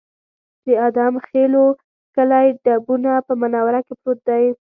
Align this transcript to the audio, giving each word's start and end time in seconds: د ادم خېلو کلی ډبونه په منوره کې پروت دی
د 0.65 0.67
ادم 0.87 1.13
خېلو 1.27 1.65
کلی 2.15 2.47
ډبونه 2.63 3.11
په 3.27 3.33
منوره 3.41 3.79
کې 3.85 3.93
پروت 4.01 4.19
دی 4.27 4.45